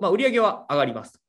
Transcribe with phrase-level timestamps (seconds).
[0.00, 1.20] まあ、売上は上がります。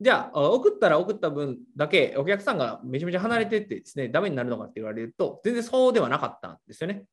[0.00, 7.04] じゃあ、送ったら送った分だけお客さんがめちゃめちゃ離れてってですね、ダメになるのかって言われると、全然そうではなかったんですよね。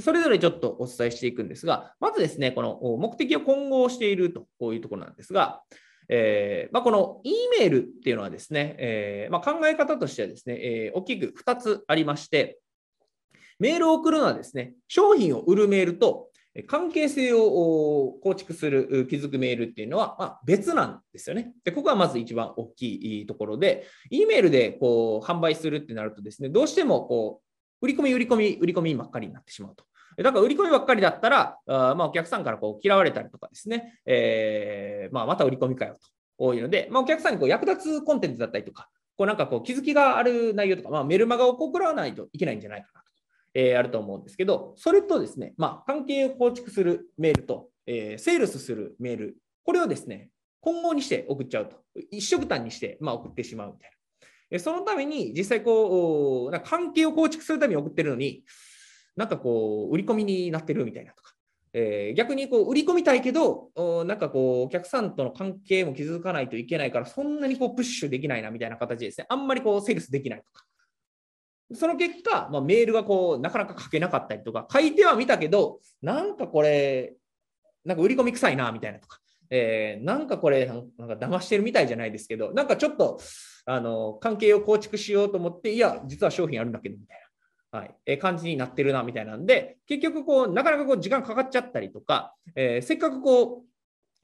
[0.00, 5.62] それぞれちょっとお伝えしていくんですが、まずですね、この目的を混合しているとこういうところなんですが、
[6.08, 12.58] えーまあ、この E メールっていうのはですね、えーまあ、考え方としてはですね、えー、大きく2つありまして、
[13.58, 16.28] メールを送るのはですね、商品を売るメールと
[16.66, 21.52] 関係性を構築する、築くメールっていうのは、まあ、別なんですよね。
[21.64, 27.42] で、ここがまず一番大きいところで、E メールでこう販売するってなるとですね、どうしてもこ
[27.80, 29.84] う売り込み、売り込み、売り込みばっかりになってしまうと。
[30.22, 36.00] だから売り込みばっかりだったら、あまあ、お客さんからこう嫌われたりとかですね、えーまあ、また売り込みかよと
[36.38, 43.06] 多いので、まあ、お客さんにこう役立つコンテンツだったりとか、こうなんかこう気づきがある内容とか、まあ、メルマガを送らないといけないんじゃないかなと、
[43.54, 51.76] えー、あると思うんですけど、それとですね、まあ、関係を構築するメールと、えー、セールスするメール、これをですね、混合にして送っちゃうと。
[52.10, 54.58] 一色単にして、まあ、送ってしまうみたいな。
[54.58, 58.44] そのために実際こう、な関係を構築するために送ってるのに、
[59.18, 61.34] なんかこう、売り込みになってるみたいなとか、
[61.72, 63.70] えー、逆にこう売り込みたいけど、
[64.06, 70.64] なんかこう、お客さんとの関係も築かないといけないから、そんなにこうプッシュできないなみたいな形ですね、あんまりこうセールスできないとか。
[71.74, 77.14] その結果、まあ、メールがこうなかなか書けなかったりとか、書いてはみたけど、なんかこれ、
[77.84, 79.18] なんか売り込み臭いなみたいなとか、
[79.50, 83.20] えー、なんかこれ、なんか騙してるみたいじゃないですけど、なんかちょっと
[83.66, 87.27] あの関係を構築しようと思って、いや、実は商品あるんだけどみたいな。
[87.70, 93.68] はい、え感じになってるなみたいなんで、結局こう、なかなかこう時間かかっちゃったりとか、えー、せっかくこう、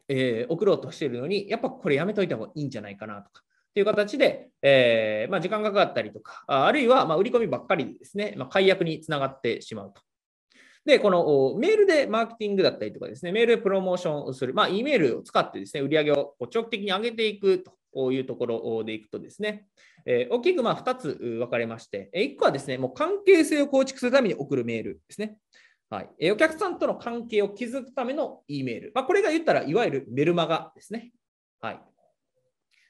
[0.09, 3.43] えー、送ろうとしてるのに、やっぱこれやめといた方がいいんじゃないかなとか。
[3.75, 10.01] という形で、えー、まあ、時間がかかったりとか、あるいはま売り込みばっかりですね、まあ、解約につながってしまうと。
[10.87, 17.73] で、このメールでマーケティングだったりとかですね、メールでプロモーションをする、まあ、E メールを使ってですね、売り上げを長期的に上げていくと
[18.13, 19.67] いうところでいくとですね、
[20.07, 25.39] えー、大きくまあ2つ分かれまして、1個はですね、もう関係性を構築するために送るメールですね。
[25.91, 28.93] はい、えお客さんとの関係を築くための E メール。
[28.95, 31.13] まあ、これが言ったら、いわゆるメルマガですね。
[31.61, 31.81] はい。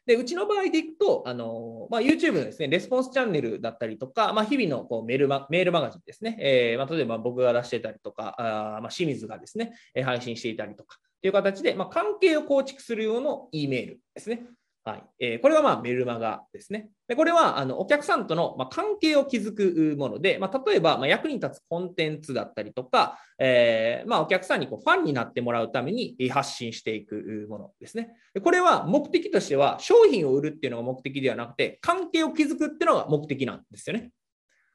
[0.06, 9.72] で、うちの場合でいくと、あのまあ、YouTube のですね、レスポンスチャンネルだったりとか、まあ、日々のこうメールマメールマガジンですね、えー、まあ、例えば僕が出してたりとか、あま、清水がですね、
[10.04, 14.42] 配信していたりとか、という形で、ま、関係を構築する用の E メールですね。
[14.84, 16.90] はいえー、これはまあメルマガですね。
[17.08, 28.10] でこれはあのお客さんとのま関係を築くもので、まあ、例えばま役に立つコンテンツだったりとか、えーま、お客さんにこうファンになってもらうために発信していくものですね。
[28.34, 34.10] でこれは目的としては商品を売るっていうのが目的ではなくて、関係を築くっていうのが目的なんですよね。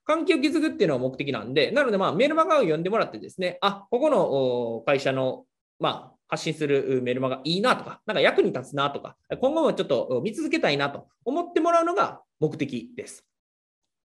[0.05, 5.45] 関係を築くっていうのが目的なんで、なのでまあメルマガを読んでもらってですね、あ、ここの会社の
[5.79, 13.25] まあ、発信するメルマガいいなとか、なんか役に立つなとか、今後もちょっと見続けたいなと思ってもらうのが目的です。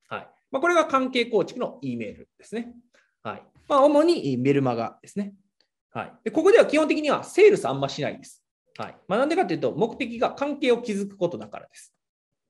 [0.07, 2.73] はいまあ、これが関係構築の E メールですね。
[3.23, 5.33] はいまあ、主にメルマガですね。
[5.91, 8.43] はい、でここでは基本的にはセールスあんましないです。
[8.77, 11.93] はいまあ、なんでかというと、目的が関係を築くことだからです。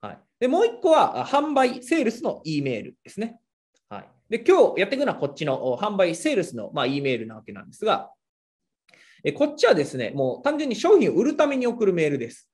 [0.01, 3.39] はい、でもう一個は販売、セールスの E メールですね。
[3.89, 8.11] はい、で今日やっていくのはこっちの販売、セールスの、まあ、E メールなわけなんですが、
[9.23, 12.49] えこっちはですね、もう単純に商品を売るために送るメールです。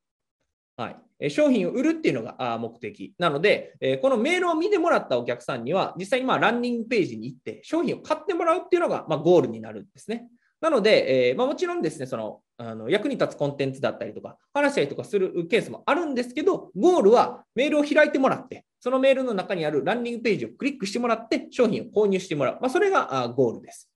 [0.75, 3.15] はい、え商品を売るっていうのが目的。
[3.17, 10.27] なので、えこのメールを見てもらったお客さんには、実際にまあランニングページに行って商品を買ってもらうっていうのがまゴールになるんですね。
[10.59, 22.57] なので、え、まあ、もちろんですね、そのあの役に立つコンテンツだったりとか、話したりとかするケースもあるんですけど、ゴールはメールを開いてもらって、そのメールの中にあるランニングページをクリックしてもらって、商品を購入してもらう。
[22.59, 23.89] まあ、それがゴールです。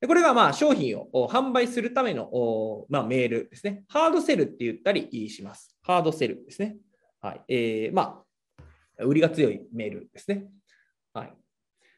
[0.00, 2.30] でこれがまあ商品を販売するための、
[2.88, 3.84] まあ、メールですね。
[3.88, 5.76] ハードセルって言ったりします。
[5.82, 6.76] ハードセルですね。
[7.20, 7.42] はい。
[7.48, 8.22] えー、ま
[8.98, 10.46] あ、売りが強いメールですね。
[11.12, 11.34] はい。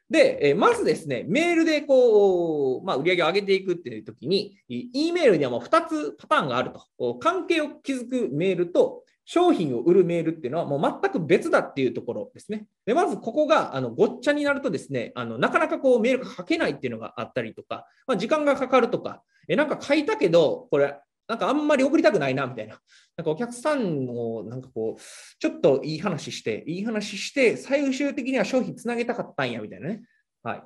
[0.08, 7.14] で、えまずですね、メールでこう、まあ、売り上げを上げていくっていうときに、E メールにはもう2つパターンがあると。
[7.16, 12.66] 関係を築くメールと、商品を売るメールっていうのはもう全く別だっていうところですね。
[12.84, 20.98] でまずここがあのごっちゃになるとですね、あのなかなかこうメールが書けないっていうのがあったりとか、まあ、時間がかかるとか、えなんか書いたけど、これ
[21.28, 22.80] なんかあんまり送りたくないなみたいな。
[23.16, 25.00] なんかお客さんをなんかこう、
[25.38, 30.02] ちょっといい話して、いい話して、最終的には商品つなげたかったんやみたいなね。
[30.42, 30.62] はい。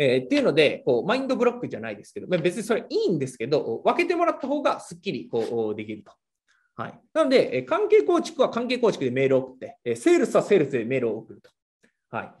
[0.00, 6.12] えー、っていうので、こうマインドブロックじゃないですけど、別にそれいいんですけど、分けてもらった方がすっきりこうできると。
[6.78, 7.00] はい。
[7.12, 11.50] なので、関係構築は関係構築でメールを送って、セールスはセールスでメールを送ると。
[12.08, 12.32] はい。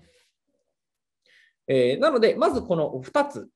[1.66, 3.48] えー、なので、まずこの2つ、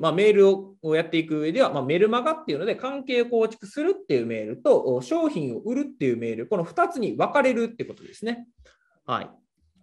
[0.00, 0.48] まあ、メール
[0.82, 8.48] をやっていく上では、まあ、メルマガっていうので関係構築するっていうメールと商品を売るっていうメール、この2つに分かれるってことですね。
[9.04, 9.30] はい。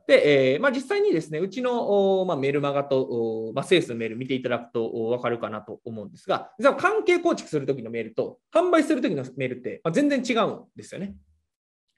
[0.07, 11.13] で、えーまあ、実際にですね、うちの、まあ、メルマガと、まあ、セースのメール見ていただくと分かるかなと思うんですが、実は関係構築するときのメールと販売するときのメールって、まあ、全然違うんですよね。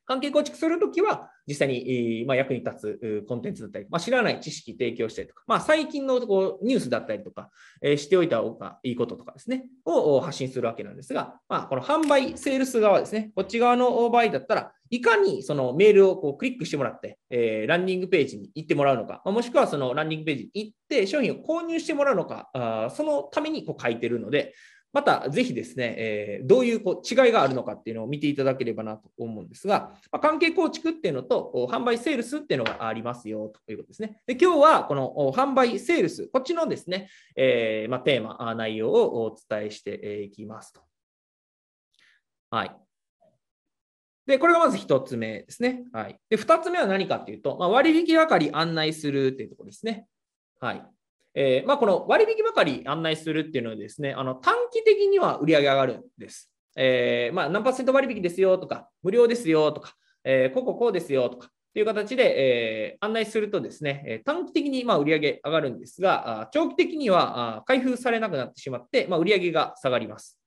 [0.09, 24.53] 関係構築するときは、実際に、まあ、役に立つコンテンツだったり、まあ、知らない知識提供したりとか、まあ、最近のこうニュースだったりとか、えー、しておいた方がいいこととかですね、を発信するわけなんですが、まあ、この販売、セールス側ですね、こっち側の場合だったら、いかにそのメールをこうクリックしてもらって、えー、ランディングページに行ってもらうのか、まあ、もしくはそのランディングページに行って商品を購入してもらうのか、あそのためにこう書いてるので、
[24.91, 34.21] また、ぜひですね、えー、どういうこう違いがあるのかっていうのを見ていただければなと思うんですが、まあ、関係構築っていうのと、販売セールスっていうのがありますよということですね。
[34.25, 40.81] で今日はこの販売セールス、こっちのですね、えー、まあ、テーマ、内容をお伝えしていきますと。
[42.49, 42.88] はい。
[44.29, 45.85] で、これがまず1つ目ですね。
[45.91, 46.19] はい。
[46.29, 50.05] で、2つ目は何かっていうと、まあ、割引係案内するっていうところですね。
[50.59, 50.83] はい。
[51.33, 56.51] えー、まあ、この割引ばかり案内するっていうのはですね、あの短期的には売り上げ上がるんです。
[56.77, 70.39] えー、まあ、何パーセント割引ですよとか、無料ですよとか、えー、こここうですよとかっていう形で、えー、案内するとですね、短期的にま売り上げ上がるんですが、長期的にはあ開封されなくなってしまって、まあ、売り上げが下がります。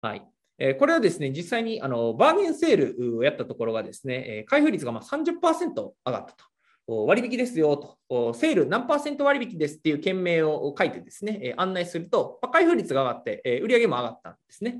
[0.00, 0.35] はい。
[0.78, 6.44] これはですね、実際にあのバーゲンセールをやったところがですね、開封率がま30%上がったと。
[6.88, 7.76] 割引ですよ
[8.08, 14.78] と、セール何パーセント割引ですっていう件名を書いてですね、案内すると、開封率が上がって、売り上げも上がったんですね。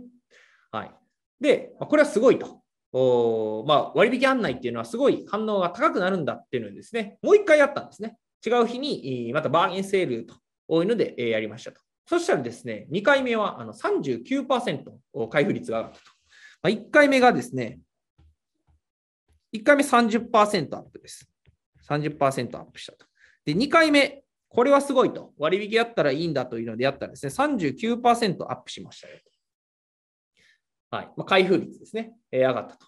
[0.71, 0.95] はい。
[1.41, 2.63] で、これはすごいと。
[2.93, 8.17] おまあ、割引案内っていうのはすごい反応が高くなるんだっていうのをですね、もう一回やったんですね。
[8.47, 11.81] 違う日にまたバーゲンセールというのでやりましたと。
[12.07, 16.05] そしたらですね、2回目はあの39%開封率が上がったと。
[16.63, 17.81] まあ、1回目がですね、
[19.53, 21.29] 1回目30%アップです。
[21.89, 23.07] 30%アップしたと。
[23.45, 25.33] で、2回目、これはすごいと。
[25.39, 29.19] 割引やったらいいんだというのでやったらですね、39%アップしましたよ。
[30.91, 31.07] はい。
[31.17, 32.87] まあ、開封率ですね、えー、上がったと。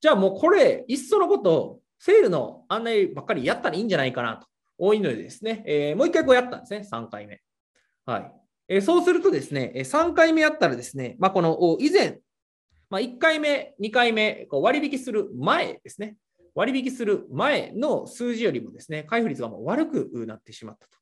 [0.00, 4.46] じゃあもうこれ、いっそのこと、セールの案内ばっかりやったらいいんじゃないかなと。
[4.78, 7.40] 多いのでですね、えー、もう一回こうやったんですね、3回目。
[8.06, 8.32] はい。
[8.68, 12.20] え、そうするとですね、3回目やったらですね、まあ、この以前、
[12.88, 16.16] まあ、1回目、2回目、こう割引する前ですね、
[16.54, 20.96] 割引する前の数字よりもですね、開封率がもう悪くなってしまったと。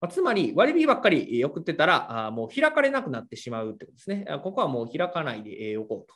[0.00, 4.26] まあつまり、割引ばっかり送ってたら、あもう開かれなくなってしまうってことですね。
[4.42, 6.14] ここはもう開かないでおこうと。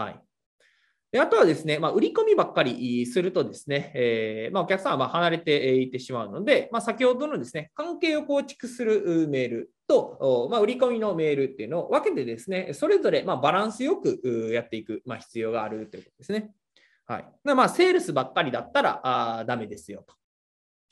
[0.00, 0.20] はい。
[1.12, 16.50] であとはですね、まあ、売り込みばっかりするとですね、えー、まあ、お客さんはまあ離れていってしまうので、まあ、先ほどのですね、関係を構築するメールと、まあ売り込みのメールっていうのを分けてですね、それぞれまあバランスよくやっていく、まあ必要があるということですね。
[17.06, 17.24] はい。
[17.44, 20.14] まあ、セールスばっかりだったらあダメですよと。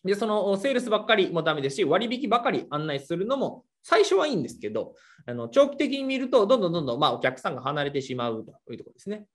[0.05, 4.95] で、そのセールスばっかりもダメですし、割引ばかり案内するのも最初はいいんですけど、
[5.25, 9.27] あの長期的に見ると、どんどんどんどんまあお客さんが離れてしまうというところですね。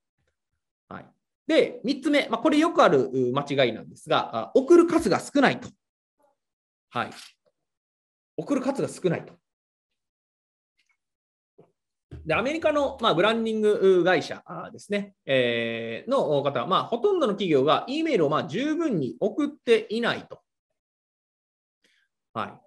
[0.90, 1.06] はい、
[1.48, 5.70] で、3つ目、まあ、これよくある間違いなんですが、送る数が少ないと。
[6.90, 7.10] はい。
[8.38, 9.34] 送る数が少ないと。
[12.26, 20.42] で、アメリカの、まあ、ブランディング会社ですね、えー、の方は、まあ、ほとんどの企業が E メールをまあ十分に送っていないと。
[22.34, 22.65] はい。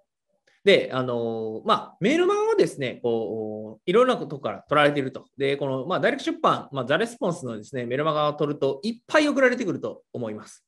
[0.68, 5.24] で、あのまあ、メールマガはですね、こう、いろんなことから取られていると。
[5.38, 10.62] で、この、まあ、ダイレクト出版、まあ、ザレスポンスのですね、メールマガを取ると、いっぱい送られてくると思います。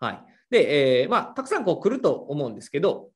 [0.00, 0.24] はい。
[0.48, 3.10] で、えー、まあ、たくさんこう来ると思うんですけど、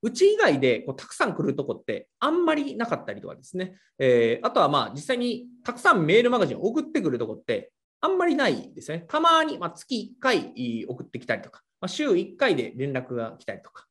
[0.00, 9.04] うち以外でこうたくさん来るとこってあんまりなかったりとかですね、えー、あとはまあ実際にたくさんメールマガジンを送ってくるとこってあんまりないですね。
[9.08, 13.86] たまに、ま、月1回送ってきたりとか、ま、週1回で連絡が来たりとか。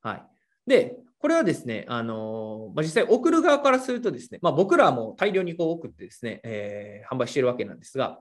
[0.00, 0.22] はい。
[0.66, 8.20] で、これはですね、あのまあ、実際送る側からするとですね、まあ、僕らも大量にこう送ってですね、えー、販売しているわけなんですが、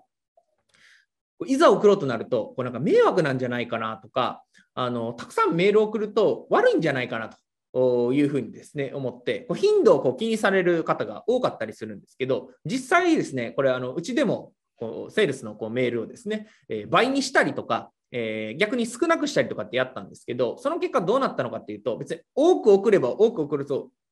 [1.45, 4.43] いざ送ろうとなると、こうなんか迷惑なんじゃないかなとか、
[4.73, 7.29] あのたくさんメールを送ると悪いんじゃないかな
[7.73, 23.65] というふうにですね、思って、こう頻度をこう気にされる方が多かったりするんですけど、実際ですね、これあのうちでもこうセールスのこうメールをですね、えー、倍にしたりとか、えー、逆に少なくしたりとかってやったんですけど、その結果どうなったのかっていうと、別に多く送れば多く送る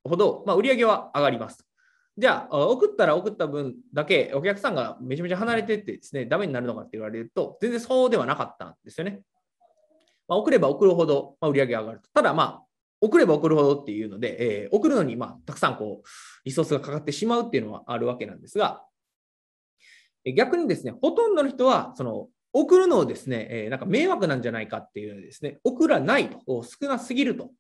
[0.04, 1.66] ほど、まあ、売り上げは上がります。
[2.18, 9.22] じゃあ、送ったら送った分だけお客さんがめちゃめちゃ離れてってですね、ダメになるのかって言われると、全然そうではなかったんですよね。
[10.28, 12.10] まあ、送れば送るほど、まあ、売り上げが上がると。
[12.14, 12.64] ただ、まあ、
[13.02, 16.08] 送れば送るほどっていうので、えー、送るのに、まあ、たくさんこう、
[16.44, 18.84] リソースがかかってしまうっていうのはあるわけなんですが、
[20.36, 22.28] 逆にですね、ほとんどの人は、その、
[22.62, 27.52] 送るのをですね、え、なんか迷惑なんじゃないかっていうのですね、送らないと、少なすぎると。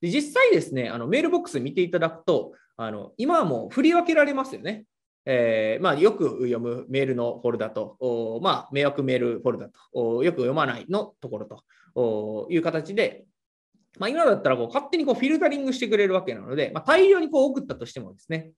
[0.00, 4.84] で実際ですね、あのメールボックス見ていただくと、あの今はもう振り分けられますよね。
[5.24, 11.62] えーまあ、よく読むメールのフォルダと、まあ、迷惑メールフォルダと、よく読まないのところ
[11.94, 13.24] という形で、
[14.00, 18.50] まあ、今だったらこう勝手にこうフィルタリングしてくれるわけなので、まあ、大量にこう送ったとしてもですね、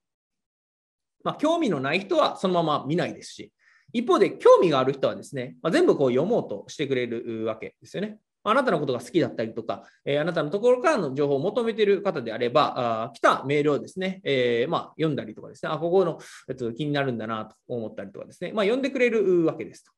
[1.23, 3.53] まあ、興味のない人はそのまま見ないですし、
[3.95, 8.19] 一方で興味がある人はですね、まあ、全部こう読もうとしてくれるわけですよね。
[8.47, 19.93] あなたのことが好きだったりとか、えー、あなたのところからの情報を求めている方であれば、あ来たメールをですね、えー、まあ、読んだりとかですね、あ、ここの、えっと、気になるんだなと思ったりとかですね、まあ、読んでくれるわけですと。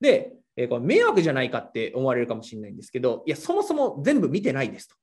[0.00, 4.96] で、えー、これ迷惑じゃないかって思われるかもしれないんですけど、いや、そもそも全部見てないですと。